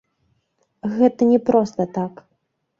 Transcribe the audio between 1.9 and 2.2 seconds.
так.